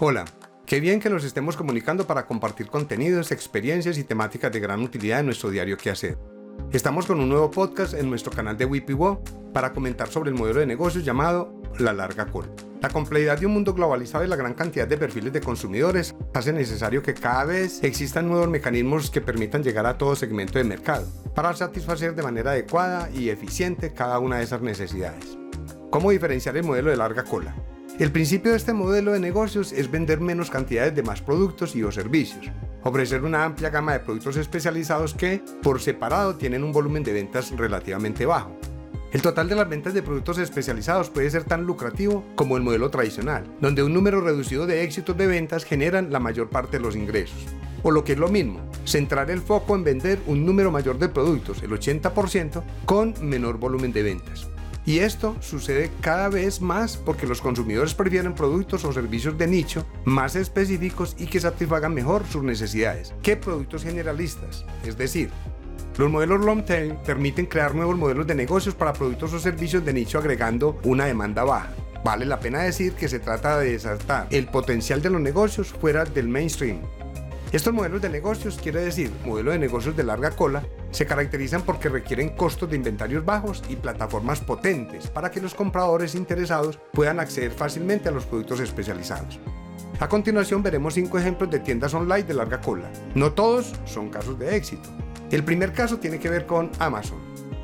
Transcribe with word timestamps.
Hola, 0.00 0.24
qué 0.66 0.80
bien 0.80 0.98
que 0.98 1.08
nos 1.08 1.22
estemos 1.22 1.56
comunicando 1.56 2.04
para 2.04 2.26
compartir 2.26 2.66
contenidos, 2.66 3.30
experiencias 3.30 3.96
y 3.96 4.02
temáticas 4.02 4.50
de 4.50 4.58
gran 4.58 4.82
utilidad 4.82 5.20
en 5.20 5.26
nuestro 5.26 5.50
diario 5.50 5.76
que 5.76 5.88
hacer. 5.88 6.18
Estamos 6.72 7.06
con 7.06 7.20
un 7.20 7.28
nuevo 7.28 7.48
podcast 7.52 7.94
en 7.94 8.10
nuestro 8.10 8.32
canal 8.32 8.56
de 8.56 8.64
WIPIWO 8.64 9.22
para 9.52 9.72
comentar 9.72 10.08
sobre 10.08 10.30
el 10.30 10.36
modelo 10.36 10.58
de 10.58 10.66
negocios 10.66 11.04
llamado 11.04 11.62
La 11.78 11.92
Larga 11.92 12.26
Cola. 12.26 12.48
La 12.82 12.88
complejidad 12.88 13.38
de 13.38 13.46
un 13.46 13.52
mundo 13.52 13.72
globalizado 13.72 14.24
y 14.24 14.28
la 14.28 14.34
gran 14.34 14.54
cantidad 14.54 14.88
de 14.88 14.98
perfiles 14.98 15.32
de 15.32 15.40
consumidores 15.40 16.12
hace 16.34 16.52
necesario 16.52 17.00
que 17.00 17.14
cada 17.14 17.44
vez 17.44 17.78
existan 17.84 18.26
nuevos 18.26 18.48
mecanismos 18.48 19.10
que 19.10 19.20
permitan 19.20 19.62
llegar 19.62 19.86
a 19.86 19.96
todo 19.96 20.16
segmento 20.16 20.58
de 20.58 20.64
mercado 20.64 21.06
para 21.36 21.54
satisfacer 21.54 22.16
de 22.16 22.22
manera 22.24 22.50
adecuada 22.50 23.10
y 23.14 23.28
eficiente 23.28 23.92
cada 23.92 24.18
una 24.18 24.38
de 24.38 24.42
esas 24.42 24.60
necesidades. 24.60 25.38
¿Cómo 25.90 26.10
diferenciar 26.10 26.56
el 26.56 26.64
modelo 26.64 26.90
de 26.90 26.96
larga 26.96 27.22
cola? 27.22 27.54
El 27.96 28.10
principio 28.10 28.50
de 28.50 28.56
este 28.56 28.72
modelo 28.72 29.12
de 29.12 29.20
negocios 29.20 29.70
es 29.70 29.88
vender 29.88 30.20
menos 30.20 30.50
cantidades 30.50 30.96
de 30.96 31.04
más 31.04 31.22
productos 31.22 31.76
y 31.76 31.84
o 31.84 31.92
servicios, 31.92 32.50
ofrecer 32.82 33.22
una 33.22 33.44
amplia 33.44 33.70
gama 33.70 33.92
de 33.92 34.00
productos 34.00 34.36
especializados 34.36 35.14
que, 35.14 35.40
por 35.62 35.80
separado, 35.80 36.34
tienen 36.34 36.64
un 36.64 36.72
volumen 36.72 37.04
de 37.04 37.12
ventas 37.12 37.52
relativamente 37.52 38.26
bajo. 38.26 38.50
El 39.12 39.22
total 39.22 39.48
de 39.48 39.54
las 39.54 39.68
ventas 39.68 39.94
de 39.94 40.02
productos 40.02 40.38
especializados 40.38 41.08
puede 41.08 41.30
ser 41.30 41.44
tan 41.44 41.66
lucrativo 41.66 42.24
como 42.34 42.56
el 42.56 42.64
modelo 42.64 42.90
tradicional, 42.90 43.44
donde 43.60 43.84
un 43.84 43.94
número 43.94 44.20
reducido 44.20 44.66
de 44.66 44.82
éxitos 44.82 45.16
de 45.16 45.28
ventas 45.28 45.64
generan 45.64 46.10
la 46.10 46.18
mayor 46.18 46.50
parte 46.50 46.78
de 46.78 46.82
los 46.82 46.96
ingresos. 46.96 47.46
O 47.84 47.92
lo 47.92 48.02
que 48.02 48.14
es 48.14 48.18
lo 48.18 48.26
mismo, 48.26 48.58
centrar 48.84 49.30
el 49.30 49.40
foco 49.40 49.76
en 49.76 49.84
vender 49.84 50.18
un 50.26 50.44
número 50.44 50.72
mayor 50.72 50.98
de 50.98 51.08
productos, 51.08 51.62
el 51.62 51.70
80%, 51.70 52.60
con 52.86 53.14
menor 53.20 53.58
volumen 53.58 53.92
de 53.92 54.02
ventas. 54.02 54.48
Y 54.86 54.98
esto 54.98 55.36
sucede 55.40 55.90
cada 56.02 56.28
vez 56.28 56.60
más 56.60 56.98
porque 56.98 57.26
los 57.26 57.40
consumidores 57.40 57.94
prefieren 57.94 58.34
productos 58.34 58.84
o 58.84 58.92
servicios 58.92 59.38
de 59.38 59.46
nicho 59.46 59.86
más 60.04 60.36
específicos 60.36 61.16
y 61.18 61.26
que 61.26 61.40
satisfagan 61.40 61.94
mejor 61.94 62.26
sus 62.26 62.42
necesidades 62.42 63.14
que 63.22 63.36
productos 63.36 63.82
generalistas. 63.82 64.66
Es 64.84 64.98
decir, 64.98 65.30
los 65.96 66.10
modelos 66.10 66.44
long 66.44 66.64
tail 66.64 66.96
permiten 67.06 67.46
crear 67.46 67.74
nuevos 67.74 67.96
modelos 67.96 68.26
de 68.26 68.34
negocios 68.34 68.74
para 68.74 68.92
productos 68.92 69.32
o 69.32 69.38
servicios 69.38 69.84
de 69.84 69.92
nicho 69.92 70.18
agregando 70.18 70.78
una 70.84 71.06
demanda 71.06 71.44
baja. 71.44 71.70
Vale 72.04 72.26
la 72.26 72.40
pena 72.40 72.58
decir 72.62 72.92
que 72.92 73.08
se 73.08 73.18
trata 73.18 73.58
de 73.58 73.72
desatar 73.72 74.26
el 74.30 74.46
potencial 74.46 75.00
de 75.00 75.08
los 75.08 75.20
negocios 75.20 75.68
fuera 75.68 76.04
del 76.04 76.28
mainstream. 76.28 76.80
Estos 77.52 77.72
modelos 77.72 78.02
de 78.02 78.10
negocios, 78.10 78.58
quiere 78.60 78.80
decir 78.80 79.10
modelos 79.24 79.54
de 79.54 79.60
negocios 79.60 79.96
de 79.96 80.02
larga 80.02 80.32
cola, 80.32 80.64
se 80.94 81.06
caracterizan 81.06 81.62
porque 81.62 81.88
requieren 81.88 82.30
costos 82.30 82.70
de 82.70 82.76
inventarios 82.76 83.24
bajos 83.24 83.64
y 83.68 83.74
plataformas 83.74 84.40
potentes 84.40 85.08
para 85.08 85.28
que 85.28 85.40
los 85.40 85.52
compradores 85.52 86.14
interesados 86.14 86.78
puedan 86.92 87.18
acceder 87.18 87.50
fácilmente 87.50 88.08
a 88.08 88.12
los 88.12 88.26
productos 88.26 88.60
especializados. 88.60 89.40
A 89.98 90.08
continuación 90.08 90.62
veremos 90.62 90.94
cinco 90.94 91.18
ejemplos 91.18 91.50
de 91.50 91.58
tiendas 91.58 91.94
online 91.94 92.22
de 92.22 92.34
larga 92.34 92.60
cola. 92.60 92.88
No 93.16 93.32
todos 93.32 93.74
son 93.84 94.08
casos 94.08 94.38
de 94.38 94.54
éxito. 94.54 94.88
El 95.32 95.42
primer 95.42 95.72
caso 95.72 95.98
tiene 95.98 96.20
que 96.20 96.30
ver 96.30 96.46
con 96.46 96.70
Amazon. 96.78 97.18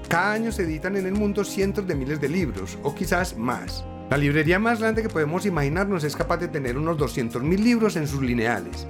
Cada 0.09 0.33
año 0.33 0.51
se 0.51 0.65
editan 0.65 0.97
en 0.97 1.07
el 1.07 1.13
mundo 1.13 1.45
cientos 1.45 1.87
de 1.87 1.95
miles 1.95 2.21
de 2.21 2.29
libros, 2.29 2.79
o 2.83 2.97
quizás 2.97 3.37
más. 3.37 3.85
La 4.11 4.17
librería 4.17 4.59
más 4.59 4.81
grande 4.81 5.03
que 5.03 5.09
podemos 5.09 5.47
imaginarnos 5.47 6.03
es 6.03 6.17
capaz 6.17 6.39
de 6.39 6.49
tener 6.49 6.77
unos 6.77 6.99
200.000 6.99 7.59
libros 7.61 7.95
en 7.95 8.09
sus 8.09 8.23
lineales. 8.23 8.89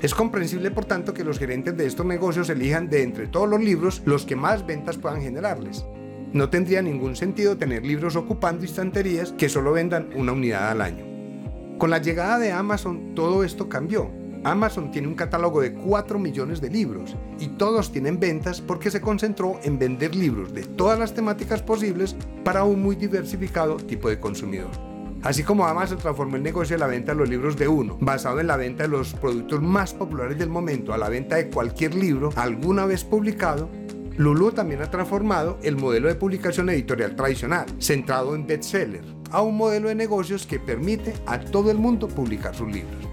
Es 0.00 0.14
comprensible, 0.14 0.70
por 0.70 0.84
tanto, 0.84 1.12
que 1.12 1.24
los 1.24 1.40
gerentes 1.40 1.76
de 1.76 1.86
estos 1.86 2.06
negocios 2.06 2.48
elijan 2.50 2.88
de 2.88 3.02
entre 3.02 3.26
todos 3.26 3.48
los 3.48 3.60
libros 3.60 4.00
los 4.04 4.24
que 4.24 4.36
más 4.36 4.64
ventas 4.64 4.96
puedan 4.96 5.20
generarles. 5.20 5.84
No 6.32 6.50
tendría 6.50 6.82
ningún 6.82 7.16
sentido 7.16 7.56
tener 7.56 7.84
libros 7.84 8.14
ocupando 8.14 8.64
estanterías 8.64 9.32
que 9.32 9.48
solo 9.48 9.72
vendan 9.72 10.10
una 10.14 10.32
unidad 10.32 10.70
al 10.70 10.82
año. 10.82 11.04
Con 11.78 11.90
la 11.90 11.98
llegada 11.98 12.38
de 12.38 12.52
Amazon 12.52 13.14
todo 13.16 13.42
esto 13.42 13.68
cambió. 13.68 14.08
Amazon 14.44 14.92
tiene 14.92 15.08
un 15.08 15.16
catálogo 15.16 15.62
de 15.62 15.74
4 15.74 16.16
millones 16.20 16.60
de 16.60 16.70
libros 16.70 17.16
y 17.40 17.48
todos 17.48 17.90
tienen 17.90 18.20
ventas 18.20 18.60
porque 18.60 18.92
se 18.92 19.00
concentró 19.00 19.58
en 19.64 19.80
vender 19.80 20.14
libros 20.14 20.54
de 20.54 20.62
todas 20.62 20.96
las 20.96 21.12
temáticas 21.12 21.60
posibles 21.60 22.14
para 22.44 22.62
un 22.62 22.80
muy 22.80 22.94
diversificado 22.94 23.76
tipo 23.78 24.08
de 24.08 24.20
consumidor. 24.20 24.87
Así 25.28 25.42
como 25.42 25.66
Amazon 25.66 25.98
transformó 25.98 26.36
el 26.36 26.42
negocio 26.42 26.74
de 26.74 26.80
la 26.80 26.86
venta 26.86 27.12
de 27.12 27.18
los 27.18 27.28
libros 27.28 27.54
de 27.58 27.68
uno, 27.68 27.98
basado 28.00 28.40
en 28.40 28.46
la 28.46 28.56
venta 28.56 28.84
de 28.84 28.88
los 28.88 29.12
productos 29.12 29.60
más 29.60 29.92
populares 29.92 30.38
del 30.38 30.48
momento, 30.48 30.94
a 30.94 30.96
la 30.96 31.10
venta 31.10 31.36
de 31.36 31.50
cualquier 31.50 31.94
libro 31.94 32.30
alguna 32.34 32.86
vez 32.86 33.04
publicado, 33.04 33.68
Lulu 34.16 34.52
también 34.52 34.80
ha 34.80 34.90
transformado 34.90 35.58
el 35.62 35.76
modelo 35.76 36.08
de 36.08 36.14
publicación 36.14 36.70
editorial 36.70 37.14
tradicional, 37.14 37.66
centrado 37.78 38.34
en 38.34 38.46
bestseller, 38.46 39.04
a 39.30 39.42
un 39.42 39.58
modelo 39.58 39.88
de 39.88 39.96
negocios 39.96 40.46
que 40.46 40.58
permite 40.58 41.12
a 41.26 41.38
todo 41.38 41.70
el 41.70 41.76
mundo 41.76 42.08
publicar 42.08 42.54
sus 42.54 42.72
libros. 42.72 43.06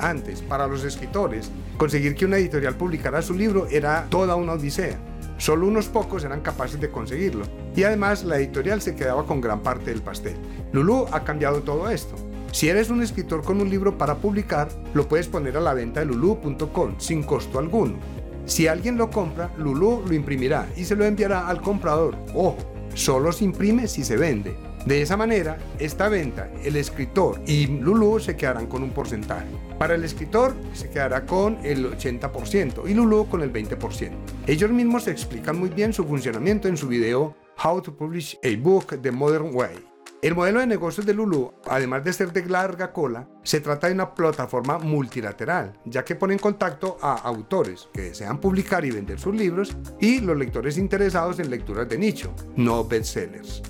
Antes, 0.00 0.42
para 0.42 0.66
los 0.66 0.82
escritores, 0.82 1.52
conseguir 1.76 2.16
que 2.16 2.24
una 2.24 2.38
editorial 2.38 2.74
publicara 2.74 3.22
su 3.22 3.34
libro 3.34 3.68
era 3.70 4.06
toda 4.10 4.34
una 4.34 4.54
odisea. 4.54 4.98
Solo 5.38 5.66
unos 5.66 5.86
pocos 5.86 6.24
eran 6.24 6.40
capaces 6.40 6.80
de 6.80 6.90
conseguirlo, 6.90 7.44
y 7.74 7.82
además 7.82 8.24
la 8.24 8.38
editorial 8.38 8.80
se 8.80 8.94
quedaba 8.94 9.26
con 9.26 9.40
gran 9.40 9.60
parte 9.60 9.90
del 9.90 10.02
pastel. 10.02 10.36
Lulu 10.72 11.06
ha 11.12 11.24
cambiado 11.24 11.60
todo 11.60 11.90
esto. 11.90 12.14
Si 12.52 12.68
eres 12.68 12.88
un 12.88 13.02
escritor 13.02 13.44
con 13.44 13.60
un 13.60 13.68
libro 13.68 13.98
para 13.98 14.14
publicar, 14.14 14.68
lo 14.94 15.06
puedes 15.08 15.28
poner 15.28 15.56
a 15.56 15.60
la 15.60 15.74
venta 15.74 16.00
de 16.00 16.06
lulu.com 16.06 16.94
sin 16.98 17.22
costo 17.22 17.58
alguno. 17.58 17.98
Si 18.46 18.66
alguien 18.66 18.96
lo 18.96 19.10
compra, 19.10 19.52
Lulu 19.58 20.04
lo 20.06 20.14
imprimirá 20.14 20.66
y 20.76 20.84
se 20.84 20.96
lo 20.96 21.04
enviará 21.04 21.48
al 21.48 21.60
comprador. 21.60 22.16
Ojo, 22.34 22.56
solo 22.94 23.32
se 23.32 23.44
imprime 23.44 23.88
si 23.88 24.04
se 24.04 24.16
vende. 24.16 24.56
De 24.86 25.02
esa 25.02 25.16
manera, 25.16 25.58
esta 25.80 26.08
venta, 26.08 26.48
el 26.62 26.76
escritor 26.76 27.40
y 27.44 27.66
Lulu 27.66 28.20
se 28.20 28.36
quedarán 28.36 28.68
con 28.68 28.84
un 28.84 28.90
porcentaje. 28.90 29.48
Para 29.80 29.96
el 29.96 30.04
escritor 30.04 30.54
se 30.74 30.88
quedará 30.90 31.26
con 31.26 31.58
el 31.64 31.90
80% 31.90 32.88
y 32.88 32.94
Lulu 32.94 33.28
con 33.28 33.42
el 33.42 33.52
20%. 33.52 34.12
Ellos 34.46 34.70
mismos 34.70 35.08
explican 35.08 35.58
muy 35.58 35.70
bien 35.70 35.92
su 35.92 36.04
funcionamiento 36.04 36.68
en 36.68 36.76
su 36.76 36.86
video 36.86 37.34
How 37.64 37.82
to 37.82 37.96
Publish 37.96 38.38
a 38.44 38.62
Book 38.62 39.02
the 39.02 39.10
Modern 39.10 39.50
Way. 39.52 39.84
El 40.22 40.36
modelo 40.36 40.60
de 40.60 40.68
negocios 40.68 41.04
de 41.04 41.14
Lulu, 41.14 41.52
además 41.68 42.04
de 42.04 42.12
ser 42.12 42.32
de 42.32 42.46
larga 42.46 42.92
cola, 42.92 43.28
se 43.42 43.60
trata 43.60 43.88
de 43.88 43.94
una 43.94 44.14
plataforma 44.14 44.78
multilateral, 44.78 45.80
ya 45.84 46.04
que 46.04 46.14
pone 46.14 46.34
en 46.34 46.38
contacto 46.38 46.96
a 47.02 47.14
autores 47.14 47.88
que 47.92 48.02
desean 48.02 48.38
publicar 48.38 48.84
y 48.84 48.92
vender 48.92 49.18
sus 49.18 49.34
libros 49.34 49.76
y 50.00 50.20
los 50.20 50.36
lectores 50.36 50.78
interesados 50.78 51.40
en 51.40 51.50
lecturas 51.50 51.88
de 51.88 51.98
nicho, 51.98 52.32
no 52.54 52.84
bestsellers. 52.84 53.62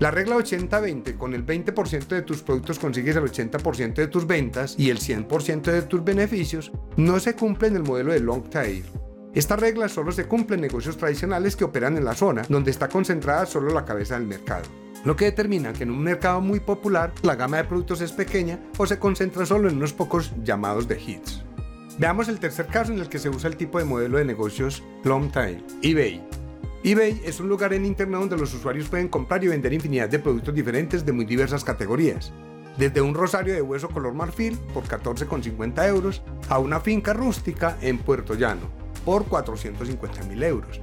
La 0.00 0.10
regla 0.10 0.36
80-20, 0.36 1.18
con 1.18 1.34
el 1.34 1.44
20% 1.44 2.08
de 2.08 2.22
tus 2.22 2.40
productos 2.40 2.78
consigues 2.78 3.16
el 3.16 3.24
80% 3.24 3.92
de 3.92 4.06
tus 4.06 4.26
ventas 4.26 4.74
y 4.78 4.88
el 4.88 4.98
100% 4.98 5.60
de 5.60 5.82
tus 5.82 6.02
beneficios, 6.02 6.72
no 6.96 7.20
se 7.20 7.34
cumple 7.34 7.68
en 7.68 7.76
el 7.76 7.82
modelo 7.82 8.14
de 8.14 8.20
long 8.20 8.48
tail. 8.48 8.82
Esta 9.34 9.56
regla 9.56 9.90
solo 9.90 10.10
se 10.10 10.24
cumple 10.24 10.54
en 10.54 10.62
negocios 10.62 10.96
tradicionales 10.96 11.54
que 11.54 11.64
operan 11.64 11.98
en 11.98 12.06
la 12.06 12.14
zona 12.14 12.46
donde 12.48 12.70
está 12.70 12.88
concentrada 12.88 13.44
solo 13.44 13.74
la 13.74 13.84
cabeza 13.84 14.14
del 14.14 14.26
mercado. 14.26 14.64
Lo 15.04 15.16
que 15.16 15.26
determina 15.26 15.74
que 15.74 15.82
en 15.82 15.90
un 15.90 16.02
mercado 16.02 16.40
muy 16.40 16.60
popular 16.60 17.12
la 17.20 17.36
gama 17.36 17.58
de 17.58 17.64
productos 17.64 18.00
es 18.00 18.12
pequeña 18.12 18.58
o 18.78 18.86
se 18.86 18.98
concentra 18.98 19.44
solo 19.44 19.68
en 19.68 19.76
unos 19.76 19.92
pocos 19.92 20.32
llamados 20.42 20.88
de 20.88 20.98
hits. 20.98 21.44
Veamos 21.98 22.30
el 22.30 22.40
tercer 22.40 22.68
caso 22.68 22.90
en 22.90 23.00
el 23.00 23.10
que 23.10 23.18
se 23.18 23.28
usa 23.28 23.50
el 23.50 23.58
tipo 23.58 23.78
de 23.78 23.84
modelo 23.84 24.16
de 24.16 24.24
negocios 24.24 24.82
long 25.04 25.30
tail, 25.30 25.62
eBay 25.82 26.39
eBay 26.82 27.20
es 27.26 27.40
un 27.40 27.48
lugar 27.50 27.74
en 27.74 27.84
Internet 27.84 28.20
donde 28.20 28.38
los 28.38 28.54
usuarios 28.54 28.88
pueden 28.88 29.08
comprar 29.08 29.44
y 29.44 29.48
vender 29.48 29.74
infinidad 29.74 30.08
de 30.08 30.18
productos 30.18 30.54
diferentes 30.54 31.04
de 31.04 31.12
muy 31.12 31.26
diversas 31.26 31.62
categorías. 31.62 32.32
Desde 32.78 33.02
un 33.02 33.12
rosario 33.12 33.52
de 33.52 33.60
hueso 33.60 33.90
color 33.90 34.14
marfil 34.14 34.56
por 34.72 34.84
14,50 34.84 35.86
euros 35.86 36.22
a 36.48 36.58
una 36.58 36.80
finca 36.80 37.12
rústica 37.12 37.76
en 37.82 37.98
Puerto 37.98 38.32
Llano 38.32 38.70
por 39.04 39.26
450 39.26 40.22
mil 40.22 40.42
euros. 40.42 40.80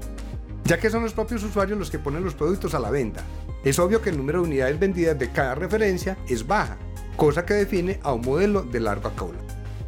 Ya 0.65 0.79
que 0.79 0.91
son 0.91 1.01
los 1.01 1.13
propios 1.13 1.43
usuarios 1.43 1.79
los 1.79 1.89
que 1.89 1.97
ponen 1.97 2.23
los 2.23 2.35
productos 2.35 2.75
a 2.75 2.79
la 2.79 2.91
venta, 2.91 3.23
es 3.63 3.79
obvio 3.79 3.99
que 3.99 4.11
el 4.11 4.17
número 4.17 4.41
de 4.43 4.49
unidades 4.49 4.79
vendidas 4.79 5.17
de 5.17 5.31
cada 5.31 5.55
referencia 5.55 6.15
es 6.29 6.45
baja, 6.45 6.77
cosa 7.15 7.43
que 7.43 7.55
define 7.55 7.99
a 8.03 8.13
un 8.13 8.21
modelo 8.21 8.61
de 8.61 8.81
larga 8.81 9.09
cola. 9.15 9.39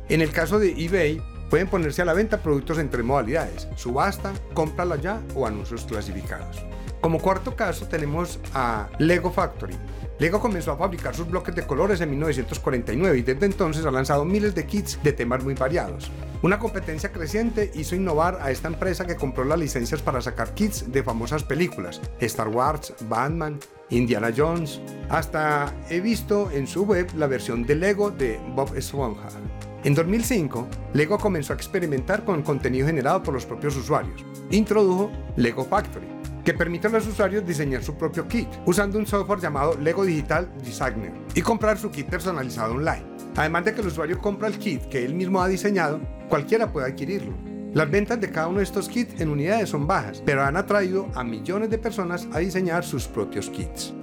En 0.10 0.22
el 0.22 0.32
caso 0.32 0.58
de 0.58 0.72
eBay, 0.72 1.22
Pueden 1.50 1.68
ponerse 1.68 2.02
a 2.02 2.06
la 2.06 2.14
venta 2.14 2.38
productos 2.38 2.78
entre 2.78 3.02
modalidades, 3.02 3.68
subasta, 3.76 4.34
cómprala 4.54 4.98
ya 4.98 5.22
o 5.36 5.48
anuncios 5.48 5.84
clasificados. 5.86 6.64
Como 7.02 7.20
cuarto 7.20 7.56
caso 7.56 7.88
tenemos 7.88 8.40
a 8.54 8.90
Lego 9.00 9.32
Factory. 9.32 9.76
Lego 10.20 10.42
comenzó 10.42 10.74
a 10.74 10.78
fabricar 10.78 11.16
sus 11.16 11.30
bloques 11.30 11.56
de 11.56 11.66
colores 11.66 12.02
en 12.02 12.10
1949 12.12 13.18
y 13.18 13.22
desde 13.22 13.46
entonces 13.46 13.86
ha 13.86 13.92
lanzado 13.92 14.26
miles 14.26 14.54
de 14.54 14.66
kits 14.66 15.02
de 15.02 15.14
temas 15.14 15.44
muy 15.44 15.54
variados. 15.54 16.12
Una 16.42 16.60
competencia 16.60 17.12
creciente 17.12 17.72
hizo 17.74 17.96
innovar 17.96 18.38
a 18.42 18.52
esta 18.52 18.68
empresa 18.68 19.08
que 19.08 19.16
compró 19.16 19.46
las 19.46 19.60
licencias 19.60 20.02
para 20.02 20.22
sacar 20.22 20.54
kits 20.54 20.92
de 20.92 21.04
famosas 21.04 21.44
películas, 21.44 22.02
Star 22.20 22.50
Wars, 22.50 22.94
Batman, 23.08 23.60
Indiana 23.90 24.32
Jones, 24.36 24.82
hasta 25.10 25.74
he 25.90 26.02
visto 26.02 26.52
en 26.52 26.68
su 26.68 26.84
web 26.84 27.08
la 27.16 27.28
versión 27.28 27.66
de 27.66 27.76
Lego 27.76 28.12
de 28.12 28.40
Bob 28.56 28.76
Esponja. 28.76 29.30
En 29.86 29.96
2005, 29.96 30.68
Lego 30.94 31.18
comenzó 31.18 31.54
a 31.54 31.56
experimentar 31.56 32.26
con 32.26 32.42
contenido 32.42 32.86
generado 32.86 33.24
por 33.24 33.34
los 33.34 33.46
propios 33.46 33.78
usuarios. 33.78 34.26
Introdujo 34.52 35.10
Lego 35.38 35.64
Factory, 35.64 36.06
que 36.44 36.54
permite 36.54 36.88
a 36.88 36.90
los 36.90 37.08
usuarios 37.08 37.46
diseñar 37.46 37.82
su 37.82 37.96
propio 37.96 38.28
kit 38.28 38.50
usando 38.66 39.00
un 39.00 39.06
software 39.06 39.40
llamado 39.40 39.78
Lego 39.78 40.04
Digital 40.04 40.52
Designer 40.62 41.14
y 41.34 41.42
comprar 41.42 41.78
su 41.78 41.92
kit 41.92 42.08
personalizado 42.08 42.74
online. 42.74 43.06
Además 43.38 43.64
de 43.64 43.74
que 43.74 43.80
el 43.80 43.88
usuario 43.88 44.20
compra 44.20 44.50
el 44.50 44.60
kit 44.60 44.84
que 44.90 45.06
él 45.06 45.16
mismo 45.16 45.42
ha 45.42 45.48
diseñado, 45.48 46.02
cualquiera 46.28 46.74
puede 46.74 46.92
adquirirlo. 46.92 47.34
Las 47.74 47.90
ventas 47.90 48.20
de 48.20 48.32
cada 48.32 48.48
uno 48.48 48.58
de 48.58 48.64
estos 48.66 48.90
kits 48.90 49.22
en 49.22 49.30
unidades 49.30 49.70
son 49.70 49.88
bajas, 49.88 50.22
pero 50.26 50.44
han 50.44 50.58
atraído 50.58 51.08
a 51.16 51.24
millones 51.24 51.70
de 51.70 51.78
personas 51.78 52.28
a 52.34 52.40
diseñar 52.40 52.84
sus 52.84 53.08
propios 53.08 53.50
kits. 53.50 53.94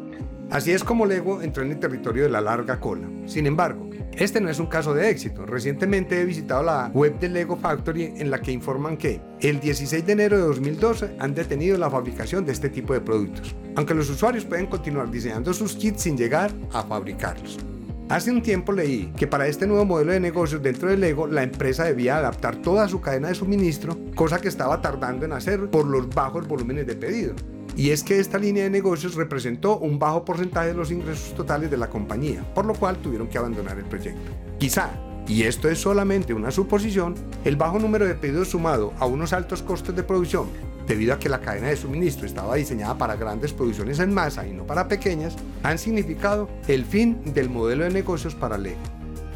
Así 0.51 0.71
es 0.71 0.85
como 0.85 1.07
Lego 1.07 1.43
entró 1.43 1.65
en 1.65 1.73
el 1.73 1.81
territorio 1.81 2.23
de 2.23 2.31
la 2.31 2.41
larga 2.41 2.79
cola. 2.79 3.09
Sin 3.27 3.47
embargo, 3.47 3.91
este 4.13 4.41
no 4.41 4.49
es 4.49 4.61
un 4.61 4.67
caso 4.67 4.95
de 4.95 5.11
éxito. 5.11 5.45
Recientemente 5.45 6.21
he 6.21 6.25
visitado 6.25 6.63
la 6.63 6.91
web 6.95 7.19
de 7.19 7.29
Lego 7.29 7.57
Factory 7.57 8.15
en 8.17 8.31
la 8.31 8.41
que 8.41 8.53
informan 8.53 8.97
que 8.97 9.21
el 9.41 9.59
16 9.61 10.07
de 10.07 10.13
enero 10.13 10.37
de 10.37 10.45
2012 10.45 11.17
han 11.19 11.35
detenido 11.35 11.77
la 11.77 11.91
fabricación 11.91 12.47
de 12.47 12.53
este 12.53 12.71
tipo 12.71 12.95
de 12.95 13.01
productos, 13.01 13.55
aunque 13.75 13.95
los 13.95 14.09
usuarios 14.09 14.45
pueden 14.45 14.67
continuar 14.67 15.11
diseñando 15.11 15.53
sus 15.53 15.75
kits 15.75 16.03
sin 16.03 16.17
llegar 16.17 16.53
a 16.73 16.83
fabricarlos. 16.83 17.59
Hace 18.09 18.31
un 18.31 18.41
tiempo 18.41 18.71
leí 18.71 19.13
que 19.17 19.27
para 19.27 19.49
este 19.49 19.67
nuevo 19.67 19.85
modelo 19.85 20.13
de 20.13 20.21
negocios 20.21 20.63
dentro 20.63 20.89
de 20.89 20.97
Lego, 20.97 21.27
la 21.27 21.43
empresa 21.43 21.83
debía 21.83 22.19
adaptar 22.19 22.63
toda 22.63 22.89
su 22.89 23.01
cadena 23.01 23.29
de 23.29 23.35
suministro, 23.35 23.99
cosa 24.15 24.41
que 24.41 24.47
estaba 24.47 24.81
tardando 24.81 25.25
en 25.25 25.33
hacer 25.33 25.69
por 25.71 25.87
los 25.87 26.09
bajos 26.09 26.47
volúmenes 26.47 26.87
de 26.87 26.95
pedido. 26.95 27.35
Y 27.75 27.91
es 27.91 28.05
que 28.05 28.21
esta 28.21 28.39
línea 28.39 28.63
de 28.63 28.71
negocios 28.71 29.17
representó 29.17 29.79
un 29.79 29.99
bajo 29.99 30.25
porcentaje 30.25 30.69
de 30.69 30.75
los 30.75 30.93
ingresos 30.93 31.35
totales 31.35 31.69
de 31.69 31.79
la 31.79 31.91
compañía, 31.91 32.45
por 32.55 32.65
lo 32.65 32.75
cual 32.75 32.97
tuvieron 32.99 33.27
que 33.27 33.39
abandonar 33.39 33.77
el 33.77 33.85
proyecto. 33.87 34.31
Quizá, 34.57 34.89
y 35.27 35.43
esto 35.43 35.69
es 35.69 35.81
solamente 35.81 36.33
una 36.33 36.53
suposición, 36.53 37.17
el 37.45 37.57
bajo 37.57 37.81
número 37.81 38.07
de 38.07 38.15
pedidos 38.15 38.51
sumado 38.51 38.93
a 39.01 39.07
unos 39.07 39.33
altos 39.33 39.63
costos 39.63 39.97
de 39.97 40.05
producción 40.05 40.47
debido 40.87 41.15
a 41.15 41.19
que 41.19 41.29
la 41.29 41.41
cadena 41.41 41.69
de 41.69 41.77
suministro 41.77 42.27
estaba 42.27 42.55
diseñada 42.57 42.97
para 42.97 43.17
grandes 43.17 43.53
producciones 43.53 43.99
en 43.99 44.15
masa 44.15 44.47
y 44.47 44.53
no 44.53 44.65
para 44.65 44.89
pequeñas, 44.89 45.37
han 45.63 45.79
significado 45.79 46.49
el 46.69 46.85
fin 46.85 47.21
del 47.35 47.51
modelo 47.51 47.85
de 47.85 47.91
negocios 47.91 48.35
para 48.35 48.59
Lego. 48.59 48.81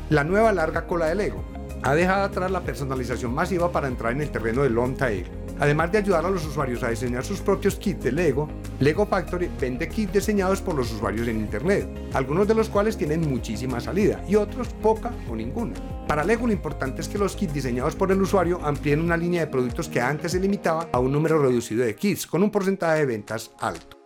La 0.08 0.24
nueva 0.24 0.52
larga 0.52 0.86
cola 0.86 1.06
de 1.06 1.14
Lego 1.14 1.44
ha 1.82 1.94
dejado 1.94 2.24
atrás 2.24 2.50
la 2.50 2.60
personalización 2.60 3.34
masiva 3.34 3.72
para 3.72 3.88
entrar 3.88 4.12
en 4.12 4.20
el 4.20 4.30
terreno 4.30 4.62
del 4.62 4.74
long 4.74 4.96
tail 4.96 5.26
Además 5.60 5.92
de 5.92 5.98
ayudar 5.98 6.24
a 6.24 6.30
los 6.30 6.46
usuarios 6.46 6.82
a 6.82 6.88
diseñar 6.88 7.22
sus 7.22 7.40
propios 7.40 7.76
kits 7.76 8.02
de 8.02 8.12
Lego, 8.12 8.48
Lego 8.80 9.04
Factory 9.04 9.50
vende 9.60 9.90
kits 9.90 10.14
diseñados 10.14 10.62
por 10.62 10.74
los 10.74 10.90
usuarios 10.90 11.28
en 11.28 11.38
Internet, 11.38 11.86
algunos 12.14 12.48
de 12.48 12.54
los 12.54 12.70
cuales 12.70 12.96
tienen 12.96 13.28
muchísima 13.28 13.78
salida 13.78 14.24
y 14.26 14.36
otros 14.36 14.68
poca 14.82 15.12
o 15.30 15.36
ninguna. 15.36 15.74
Para 16.08 16.24
Lego 16.24 16.46
lo 16.46 16.54
importante 16.54 17.02
es 17.02 17.08
que 17.08 17.18
los 17.18 17.36
kits 17.36 17.52
diseñados 17.52 17.94
por 17.94 18.10
el 18.10 18.22
usuario 18.22 18.58
amplíen 18.64 19.00
una 19.00 19.18
línea 19.18 19.42
de 19.42 19.52
productos 19.52 19.88
que 19.88 20.00
antes 20.00 20.32
se 20.32 20.40
limitaba 20.40 20.88
a 20.92 20.98
un 20.98 21.12
número 21.12 21.38
reducido 21.38 21.84
de 21.84 21.94
kits, 21.94 22.26
con 22.26 22.42
un 22.42 22.50
porcentaje 22.50 23.00
de 23.00 23.06
ventas 23.06 23.50
alto. 23.60 24.02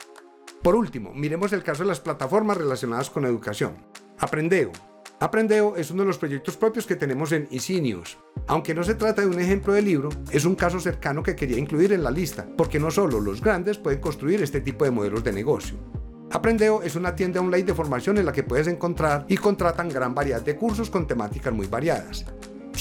Por 0.61 0.75
último, 0.75 1.12
miremos 1.15 1.53
el 1.53 1.62
caso 1.62 1.85
de 1.85 1.89
las 1.91 2.00
plataformas 2.00 2.57
relacionadas 2.57 3.11
con 3.11 3.27
educación. 3.27 3.77
Aprendeo, 4.19 4.73
Aprendeo 5.20 5.76
es 5.76 5.90
uno 5.90 6.02
de 6.02 6.08
los 6.08 6.19
proyectos 6.19 6.56
propios 6.56 6.87
que 6.87 6.96
tenemos 6.96 7.31
en 7.32 7.46
Isinius. 7.50 8.19
Aunque 8.49 8.75
no 8.75 8.82
se 8.82 8.94
trata 8.94 9.22
de 9.22 9.28
un 9.28 9.40
ejemplo 9.40 9.72
de 9.72 9.81
libro, 9.81 10.08
es 10.31 10.44
un 10.44 10.56
caso 10.56 10.81
cercano 10.81 11.22
que 11.22 11.37
quería 11.37 11.56
incluir 11.56 11.93
en 11.93 12.02
la 12.02 12.11
lista, 12.11 12.46
porque 12.56 12.81
no 12.81 12.90
solo 12.90 13.20
los 13.20 13.40
grandes 13.40 13.78
pueden 13.78 14.00
construir 14.00 14.43
este 14.43 14.61
tipo 14.61 14.84
de 14.84 14.90
modelos 14.90 15.22
de 15.22 15.32
negocio. 15.32 15.76
Aprendeo 16.32 16.82
es 16.82 16.96
una 16.96 17.14
tienda 17.14 17.40
online 17.40 17.62
de 17.62 17.75
formación 17.75 18.19
en 18.19 18.26
la 18.26 18.32
que 18.32 18.43
puedes 18.43 18.66
encontrar 18.66 19.25
y 19.28 19.37
contratan 19.37 19.88
gran 19.88 20.14
variedad 20.14 20.43
de 20.43 20.56
cursos 20.56 20.90
con 20.90 21.06
temáticas 21.06 21.55
muy 21.55 21.69
variadas. 21.69 22.26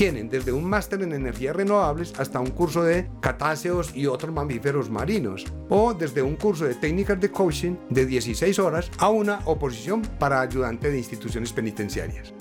Tienen 0.03 0.27
desde 0.27 0.51
un 0.51 0.65
máster 0.65 1.01
en 1.01 1.13
energías 1.13 1.55
renovables 1.55 2.13
hasta 2.17 2.41
un 2.41 2.49
curso 2.49 2.83
de 2.83 3.09
catáceos 3.21 3.95
y 3.95 4.05
otros 4.05 4.33
mamíferos 4.33 4.89
marinos, 4.89 5.45
o 5.69 5.93
desde 5.93 6.21
un 6.21 6.35
curso 6.35 6.65
de 6.65 6.75
técnicas 6.75 7.21
de 7.21 7.31
coaching 7.31 7.77
de 7.89 8.05
16 8.05 8.59
horas 8.59 8.91
a 8.97 9.07
una 9.07 9.39
oposición 9.45 10.01
para 10.19 10.41
ayudante 10.41 10.91
de 10.91 10.97
instituciones 10.97 11.53
penitenciarias. 11.53 12.33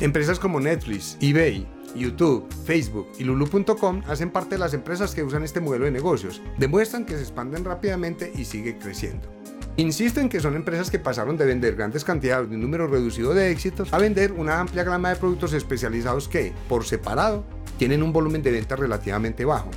Empresas 0.00 0.40
como 0.40 0.58
Netflix, 0.58 1.16
eBay, 1.20 1.68
YouTube, 1.94 2.52
Facebook 2.64 3.06
y 3.16 3.22
Lulu.com 3.22 4.02
hacen 4.08 4.32
parte 4.32 4.56
de 4.56 4.58
las 4.58 4.74
empresas 4.74 5.14
que 5.14 5.22
usan 5.22 5.44
este 5.44 5.60
modelo 5.60 5.84
de 5.84 5.92
negocios. 5.92 6.42
Demuestran 6.58 7.06
que 7.06 7.14
se 7.14 7.22
expanden 7.22 7.64
rápidamente 7.64 8.32
y 8.34 8.44
sigue 8.44 8.76
creciendo. 8.76 9.37
Insisto 9.78 10.18
en 10.18 10.28
que 10.28 10.40
son 10.40 10.56
empresas 10.56 10.90
que 10.90 10.98
pasaron 10.98 11.36
de 11.36 11.46
vender 11.46 11.76
grandes 11.76 12.02
cantidades 12.02 12.50
de 12.50 12.56
un 12.56 12.62
número 12.62 12.88
reducido 12.88 13.32
de 13.32 13.52
éxitos 13.52 13.92
a 13.92 13.98
vender 13.98 14.32
una 14.32 14.58
amplia 14.58 14.82
gama 14.82 15.10
de 15.10 15.14
productos 15.14 15.52
especializados 15.52 16.26
que, 16.26 16.52
por 16.68 16.84
separado, 16.84 17.44
tienen 17.78 18.02
un 18.02 18.12
volumen 18.12 18.42
de 18.42 18.50
ventas 18.50 18.76
relativamente 18.76 19.44
bajo. 19.44 19.70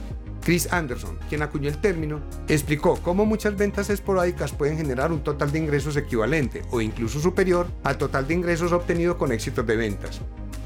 Chris 0.44 0.74
Anderson, 0.74 1.20
quien 1.30 1.44
acuñó 1.44 1.70
el 1.70 1.78
término, 1.78 2.20
explicó 2.48 2.96
cómo 3.04 3.28
muchas 3.28 3.56
ventas 3.56 3.92
esporádicas 3.92 4.54
pueden 4.54 4.76
generar 4.76 5.12
un 5.12 5.22
total 5.22 5.52
de 5.52 5.60
ingresos 5.60 5.96
equivalente 5.96 6.64
o 6.72 6.82
incluso 6.82 7.20
superior 7.20 7.68
al 7.84 8.00
total 8.00 8.28
de 8.28 8.34
ingresos 8.34 8.72
obtenido 8.72 9.20
con 9.20 9.32
éxitos 9.32 9.68
de 9.68 9.76
ventas. 9.76 10.20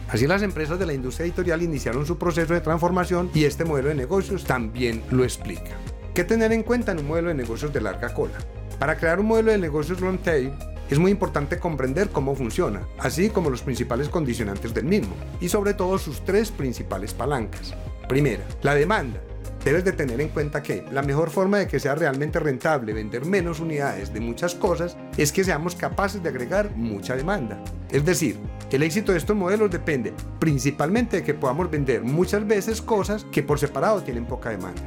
Así 0.07 0.27
las 0.27 0.43
empresas 0.43 0.79
de 0.79 0.85
la 0.85 0.93
industria 0.93 1.25
editorial 1.25 1.61
iniciaron 1.61 2.05
su 2.05 2.17
proceso 2.17 2.53
de 2.53 2.61
transformación 2.61 3.29
y 3.33 3.43
este 3.43 3.65
modelo 3.65 3.89
de 3.89 3.95
negocios 3.95 4.45
también 4.45 5.03
lo 5.11 5.25
explica. 5.25 5.75
¿Qué 6.13 6.23
tener 6.23 6.53
en 6.53 6.63
cuenta 6.63 6.93
en 6.93 6.99
un 6.99 7.07
modelo 7.07 7.27
de 7.27 7.33
negocios 7.33 7.73
de 7.73 7.81
larga 7.81 8.13
cola? 8.13 8.37
Para 8.79 8.97
crear 8.97 9.19
un 9.19 9.27
modelo 9.27 9.51
de 9.51 9.57
negocios 9.57 10.01
long 10.01 10.17
tail, 10.17 10.51
es 10.89 10.99
muy 10.99 11.11
importante 11.11 11.57
comprender 11.59 12.09
cómo 12.09 12.35
funciona, 12.35 12.87
así 12.99 13.29
como 13.29 13.49
los 13.49 13.61
principales 13.61 14.09
condicionantes 14.09 14.73
del 14.73 14.85
mismo, 14.85 15.15
y 15.39 15.49
sobre 15.49 15.73
todo 15.73 15.97
sus 15.97 16.23
tres 16.23 16.51
principales 16.51 17.13
palancas. 17.13 17.73
Primera, 18.07 18.43
la 18.61 18.75
demanda. 18.75 19.19
Debes 19.63 19.83
de 19.83 19.93
tener 19.93 20.21
en 20.21 20.29
cuenta 20.29 20.61
que 20.61 20.85
la 20.91 21.01
mejor 21.01 21.31
forma 21.31 21.57
de 21.57 21.67
que 21.67 21.79
sea 21.79 21.95
realmente 21.95 22.39
rentable 22.39 22.93
vender 22.93 23.25
menos 23.25 23.59
unidades 23.59 24.13
de 24.13 24.19
muchas 24.19 24.53
cosas 24.53 24.95
es 25.17 25.31
que 25.31 25.43
seamos 25.43 25.75
capaces 25.75 26.21
de 26.21 26.29
agregar 26.29 26.69
mucha 26.75 27.15
demanda. 27.15 27.63
Es 27.89 28.05
decir, 28.05 28.37
el 28.69 28.83
éxito 28.83 29.11
de 29.11 29.17
estos 29.17 29.35
modelos 29.35 29.71
depende 29.71 30.13
principalmente 30.39 31.17
de 31.17 31.23
que 31.23 31.33
podamos 31.33 31.71
vender 31.71 32.03
muchas 32.03 32.45
veces 32.45 32.79
cosas 32.79 33.25
que 33.31 33.41
por 33.41 33.57
separado 33.57 34.03
tienen 34.03 34.25
poca 34.25 34.51
demanda. 34.51 34.83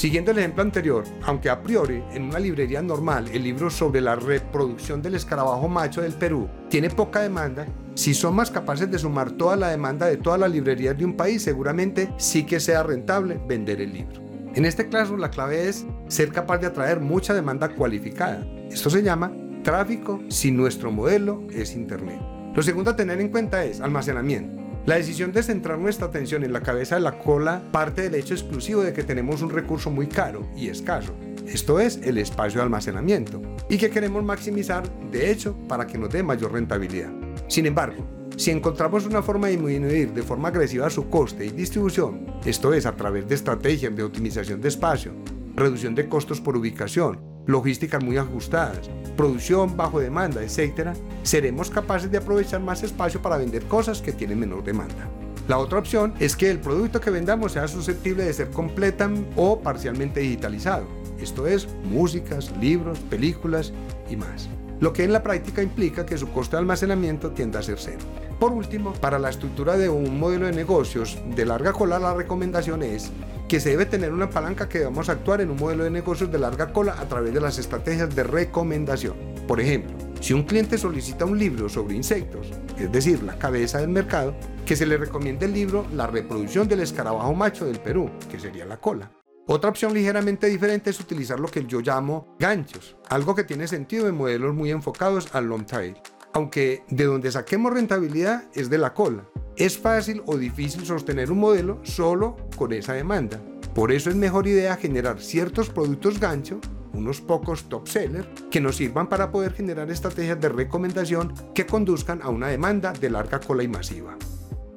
Siguiendo 0.00 0.30
el 0.30 0.38
ejemplo 0.38 0.62
anterior, 0.62 1.04
aunque 1.24 1.50
a 1.50 1.62
priori 1.62 2.02
en 2.14 2.22
una 2.22 2.38
librería 2.38 2.80
normal 2.80 3.28
el 3.34 3.42
libro 3.42 3.68
sobre 3.68 4.00
la 4.00 4.16
reproducción 4.16 5.02
del 5.02 5.14
escarabajo 5.14 5.68
macho 5.68 6.00
del 6.00 6.14
Perú 6.14 6.48
tiene 6.70 6.88
poca 6.88 7.20
demanda, 7.20 7.66
si 7.96 8.14
son 8.14 8.34
más 8.34 8.50
capaces 8.50 8.90
de 8.90 8.98
sumar 8.98 9.32
toda 9.32 9.56
la 9.56 9.68
demanda 9.68 10.06
de 10.06 10.16
todas 10.16 10.40
las 10.40 10.50
librerías 10.50 10.96
de 10.96 11.04
un 11.04 11.18
país, 11.18 11.42
seguramente 11.42 12.10
sí 12.16 12.44
que 12.44 12.60
sea 12.60 12.82
rentable 12.82 13.38
vender 13.46 13.82
el 13.82 13.92
libro. 13.92 14.22
En 14.54 14.64
este 14.64 14.88
caso, 14.88 15.18
la 15.18 15.28
clave 15.28 15.68
es 15.68 15.84
ser 16.08 16.32
capaz 16.32 16.56
de 16.56 16.68
atraer 16.68 16.98
mucha 16.98 17.34
demanda 17.34 17.68
cualificada. 17.68 18.42
Esto 18.70 18.88
se 18.88 19.02
llama 19.02 19.30
tráfico 19.62 20.18
si 20.30 20.50
nuestro 20.50 20.90
modelo 20.90 21.46
es 21.52 21.74
Internet. 21.74 22.22
Lo 22.54 22.62
segundo 22.62 22.92
a 22.92 22.96
tener 22.96 23.20
en 23.20 23.28
cuenta 23.28 23.66
es 23.66 23.82
almacenamiento. 23.82 24.59
La 24.86 24.96
decisión 24.96 25.30
de 25.30 25.42
centrar 25.42 25.78
nuestra 25.78 26.06
atención 26.06 26.42
en 26.42 26.54
la 26.54 26.62
cabeza 26.62 26.94
de 26.94 27.02
la 27.02 27.18
cola 27.18 27.62
parte 27.70 28.02
del 28.02 28.14
hecho 28.14 28.32
exclusivo 28.32 28.80
de 28.80 28.94
que 28.94 29.04
tenemos 29.04 29.42
un 29.42 29.50
recurso 29.50 29.90
muy 29.90 30.06
caro 30.06 30.48
y 30.56 30.68
escaso, 30.68 31.14
esto 31.46 31.80
es 31.80 31.98
el 32.02 32.16
espacio 32.16 32.60
de 32.60 32.64
almacenamiento, 32.64 33.42
y 33.68 33.76
que 33.76 33.90
queremos 33.90 34.24
maximizar, 34.24 34.82
de 35.10 35.30
hecho, 35.30 35.54
para 35.68 35.86
que 35.86 35.98
nos 35.98 36.10
dé 36.10 36.22
mayor 36.22 36.52
rentabilidad. 36.52 37.12
Sin 37.46 37.66
embargo, 37.66 38.06
si 38.36 38.50
encontramos 38.50 39.04
una 39.04 39.22
forma 39.22 39.48
de 39.48 39.58
disminuir 39.58 40.14
de 40.14 40.22
forma 40.22 40.48
agresiva 40.48 40.88
su 40.88 41.10
coste 41.10 41.44
y 41.44 41.50
distribución, 41.50 42.26
esto 42.46 42.72
es 42.72 42.86
a 42.86 42.96
través 42.96 43.28
de 43.28 43.34
estrategias 43.34 43.94
de 43.94 44.02
optimización 44.02 44.62
de 44.62 44.68
espacio, 44.68 45.12
reducción 45.56 45.94
de 45.94 46.08
costos 46.08 46.40
por 46.40 46.56
ubicación, 46.56 47.20
logísticas 47.50 48.02
muy 48.02 48.16
ajustadas, 48.16 48.90
producción 49.16 49.76
bajo 49.76 50.00
demanda, 50.00 50.42
etc., 50.42 50.90
seremos 51.22 51.70
capaces 51.70 52.10
de 52.10 52.18
aprovechar 52.18 52.60
más 52.60 52.82
espacio 52.82 53.20
para 53.20 53.36
vender 53.36 53.64
cosas 53.64 54.00
que 54.00 54.12
tienen 54.12 54.40
menor 54.40 54.64
demanda. 54.64 55.08
La 55.48 55.58
otra 55.58 55.78
opción 55.78 56.14
es 56.20 56.36
que 56.36 56.50
el 56.50 56.60
producto 56.60 57.00
que 57.00 57.10
vendamos 57.10 57.52
sea 57.52 57.68
susceptible 57.68 58.24
de 58.24 58.32
ser 58.32 58.50
completa 58.50 59.10
o 59.36 59.60
parcialmente 59.60 60.20
digitalizado, 60.20 60.86
esto 61.20 61.46
es, 61.46 61.68
músicas, 61.84 62.52
libros, 62.58 62.98
películas 63.00 63.72
y 64.08 64.16
más 64.16 64.48
lo 64.80 64.94
que 64.94 65.04
en 65.04 65.12
la 65.12 65.22
práctica 65.22 65.62
implica 65.62 66.06
que 66.06 66.16
su 66.16 66.30
coste 66.32 66.56
de 66.56 66.60
almacenamiento 66.60 67.30
tiende 67.30 67.58
a 67.58 67.62
ser 67.62 67.78
cero. 67.78 67.98
Por 68.38 68.52
último, 68.52 68.94
para 68.94 69.18
la 69.18 69.28
estructura 69.28 69.76
de 69.76 69.90
un 69.90 70.18
modelo 70.18 70.46
de 70.46 70.52
negocios 70.52 71.18
de 71.36 71.44
larga 71.44 71.74
cola, 71.74 71.98
la 71.98 72.14
recomendación 72.14 72.82
es 72.82 73.12
que 73.50 73.58
se 73.58 73.70
debe 73.70 73.84
tener 73.84 74.12
una 74.12 74.30
palanca 74.30 74.68
que 74.68 74.78
debamos 74.78 75.08
actuar 75.08 75.40
en 75.40 75.50
un 75.50 75.56
modelo 75.56 75.82
de 75.82 75.90
negocios 75.90 76.30
de 76.30 76.38
larga 76.38 76.72
cola 76.72 76.94
a 77.00 77.08
través 77.08 77.34
de 77.34 77.40
las 77.40 77.58
estrategias 77.58 78.14
de 78.14 78.22
recomendación. 78.22 79.16
Por 79.48 79.60
ejemplo, 79.60 79.92
si 80.20 80.32
un 80.34 80.44
cliente 80.44 80.78
solicita 80.78 81.24
un 81.24 81.36
libro 81.36 81.68
sobre 81.68 81.96
insectos, 81.96 82.46
es 82.78 82.92
decir, 82.92 83.24
la 83.24 83.40
cabeza 83.40 83.78
del 83.78 83.88
mercado, 83.88 84.36
que 84.64 84.76
se 84.76 84.86
le 84.86 84.96
recomiende 84.96 85.46
el 85.46 85.52
libro 85.52 85.84
La 85.96 86.06
reproducción 86.06 86.68
del 86.68 86.78
escarabajo 86.78 87.34
macho 87.34 87.66
del 87.66 87.80
Perú, 87.80 88.08
que 88.30 88.38
sería 88.38 88.64
la 88.66 88.76
cola. 88.76 89.10
Otra 89.48 89.70
opción 89.70 89.94
ligeramente 89.94 90.46
diferente 90.46 90.90
es 90.90 91.00
utilizar 91.00 91.40
lo 91.40 91.48
que 91.48 91.66
yo 91.66 91.80
llamo 91.80 92.36
ganchos, 92.38 92.94
algo 93.08 93.34
que 93.34 93.42
tiene 93.42 93.66
sentido 93.66 94.06
en 94.06 94.14
modelos 94.14 94.54
muy 94.54 94.70
enfocados 94.70 95.34
al 95.34 95.46
long 95.46 95.66
tail. 95.66 95.96
Aunque 96.34 96.84
de 96.88 97.04
donde 97.04 97.32
saquemos 97.32 97.74
rentabilidad 97.74 98.44
es 98.54 98.70
de 98.70 98.78
la 98.78 98.94
cola. 98.94 99.24
Es 99.56 99.76
fácil 99.76 100.22
o 100.26 100.36
difícil 100.36 100.86
sostener 100.86 101.32
un 101.32 101.40
modelo 101.40 101.80
solo 101.82 102.36
esa 102.72 102.94
demanda. 102.94 103.40
Por 103.74 103.92
eso 103.92 104.10
es 104.10 104.16
mejor 104.16 104.46
idea 104.46 104.76
generar 104.76 105.20
ciertos 105.20 105.70
productos 105.70 106.18
gancho 106.18 106.60
unos 106.92 107.20
pocos 107.20 107.68
top 107.68 107.88
sellers 107.88 108.28
que 108.50 108.60
nos 108.60 108.76
sirvan 108.76 109.08
para 109.08 109.30
poder 109.30 109.52
generar 109.52 109.90
estrategias 109.90 110.40
de 110.40 110.48
recomendación 110.48 111.34
que 111.54 111.66
conduzcan 111.66 112.20
a 112.22 112.28
una 112.28 112.48
demanda 112.48 112.92
de 112.92 113.10
larga 113.10 113.40
cola 113.40 113.62
y 113.62 113.68
masiva. 113.68 114.16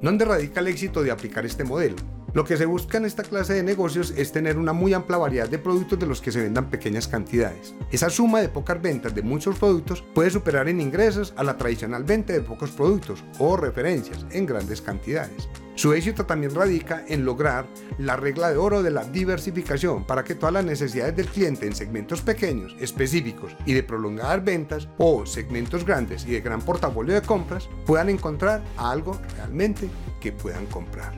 ¿Dónde 0.00 0.24
radica 0.24 0.60
el 0.60 0.68
éxito 0.68 1.02
de 1.02 1.10
aplicar 1.10 1.46
este 1.46 1.64
modelo? 1.64 1.96
Lo 2.34 2.44
que 2.44 2.56
se 2.56 2.66
busca 2.66 2.98
en 2.98 3.04
esta 3.04 3.22
clase 3.22 3.54
de 3.54 3.62
negocios 3.62 4.12
es 4.16 4.32
tener 4.32 4.58
una 4.58 4.72
muy 4.72 4.92
amplia 4.92 5.18
variedad 5.18 5.48
de 5.48 5.58
productos 5.58 6.00
de 6.00 6.06
los 6.06 6.20
que 6.20 6.32
se 6.32 6.42
vendan 6.42 6.68
pequeñas 6.68 7.06
cantidades. 7.06 7.74
Esa 7.92 8.10
suma 8.10 8.40
de 8.40 8.48
pocas 8.48 8.82
ventas 8.82 9.14
de 9.14 9.22
muchos 9.22 9.56
productos 9.56 10.02
puede 10.14 10.30
superar 10.30 10.68
en 10.68 10.80
ingresos 10.80 11.32
a 11.36 11.44
la 11.44 11.56
tradicional 11.56 12.02
venta 12.02 12.32
de 12.32 12.40
pocos 12.40 12.72
productos 12.72 13.22
o 13.38 13.56
referencias 13.56 14.26
en 14.32 14.46
grandes 14.46 14.82
cantidades. 14.82 15.48
Su 15.76 15.92
éxito 15.92 16.24
también 16.24 16.54
radica 16.54 17.04
en 17.08 17.24
lograr 17.24 17.66
la 17.98 18.16
regla 18.16 18.48
de 18.50 18.56
oro 18.56 18.82
de 18.82 18.92
la 18.92 19.04
diversificación 19.04 20.04
para 20.06 20.22
que 20.22 20.36
todas 20.36 20.52
las 20.52 20.64
necesidades 20.64 21.16
del 21.16 21.26
cliente 21.26 21.66
en 21.66 21.74
segmentos 21.74 22.22
pequeños, 22.22 22.76
específicos 22.78 23.56
y 23.66 23.72
de 23.72 23.82
prolongadas 23.82 24.44
ventas 24.44 24.88
o 24.98 25.26
segmentos 25.26 25.84
grandes 25.84 26.26
y 26.26 26.30
de 26.30 26.40
gran 26.40 26.62
portafolio 26.62 27.14
de 27.14 27.22
compras 27.22 27.68
puedan 27.86 28.08
encontrar 28.08 28.62
algo 28.76 29.20
realmente 29.36 29.90
que 30.20 30.30
puedan 30.30 30.66
comprar. 30.66 31.12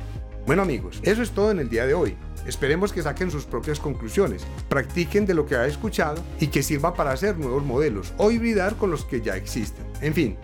Bueno 0.46 0.62
amigos, 0.62 1.00
eso 1.02 1.22
es 1.22 1.32
todo 1.32 1.50
en 1.50 1.58
el 1.58 1.68
día 1.68 1.86
de 1.86 1.94
hoy. 1.94 2.16
Esperemos 2.46 2.92
que 2.92 3.02
saquen 3.02 3.30
sus 3.30 3.44
propias 3.44 3.78
conclusiones, 3.78 4.46
practiquen 4.68 5.26
de 5.26 5.34
lo 5.34 5.44
que 5.44 5.56
ha 5.56 5.66
escuchado 5.66 6.22
y 6.40 6.46
que 6.46 6.62
sirva 6.62 6.94
para 6.94 7.10
hacer 7.10 7.36
nuevos 7.36 7.64
modelos 7.64 8.14
o 8.16 8.30
hibridar 8.30 8.76
con 8.76 8.90
los 8.90 9.04
que 9.04 9.20
ya 9.20 9.36
existen. 9.36 9.84
En 10.00 10.14
fin, 10.14 10.38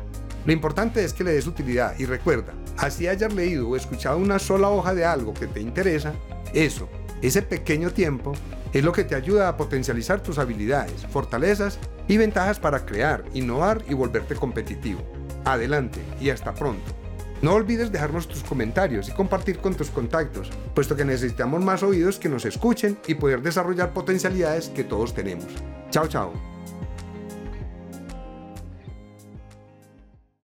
lo 0.45 0.53
importante 0.53 1.05
es 1.05 1.13
que 1.15 1.23
le 1.23 1.33
des 1.33 1.47
utilidad 1.47 1.95
y 1.99 2.05
recuerda, 2.05 2.53
así 2.77 3.09
hayas 3.09 3.33
leído 3.33 3.69
o 3.69 3.77
escuchado 3.77 4.19
una 4.19 4.39
sola 4.39 4.69
hoja 4.69 4.95
de 4.95 5.05
algo 5.05 5.35
que 5.35 5.47
te 5.47 5.61
interesa, 5.61 6.15
eso, 6.55 6.89
ese 7.23 7.43
pequeño 7.43 7.91
tiempo, 7.91 8.33
es 8.73 8.83
lo 8.83 8.93
que 8.93 9.05
te 9.05 9.15
ayuda 9.15 9.49
a 9.49 9.57
potencializar 9.57 10.23
tus 10.23 10.39
habilidades, 10.39 11.07
fortalezas 11.11 11.79
y 12.09 12.17
ventajas 12.17 12.59
para 12.59 12.85
crear, 12.87 13.25
innovar 13.35 13.85
y 13.89 13.95
volverte 13.95 14.35
competitivo. 14.35 15.01
Adelante 15.45 16.01
y 16.21 16.31
hasta 16.31 16.55
pronto. 16.55 16.93
No 17.43 17.55
olvides 17.55 17.91
dejarnos 17.91 18.29
tus 18.29 18.45
comentarios 18.45 19.09
y 19.09 19.13
compartir 19.13 19.59
con 19.59 19.75
tus 19.75 19.91
contactos, 19.91 20.51
puesto 20.75 20.95
que 20.95 21.05
necesitamos 21.05 21.63
más 21.63 21.83
oídos 21.83 22.19
que 22.19 22.29
nos 22.29 22.45
escuchen 22.45 22.97
y 23.09 23.17
poder 23.17 23.43
desarrollar 23.43 23.93
potencialidades 23.93 24.69
que 24.69 24.85
todos 24.85 25.13
tenemos. 25.13 25.49
Chao, 25.91 26.07
chao. 26.07 26.52